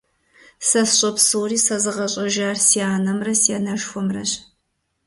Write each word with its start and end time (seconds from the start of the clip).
Сэ 0.67 0.81
сщӀэ 0.89 1.11
псори 1.15 1.59
сэзыгъэщӀэжар 1.65 2.57
си 2.67 2.79
анэмрэ, 2.93 3.33
си 3.41 3.51
анэшхуэмрэщ. 3.57 4.31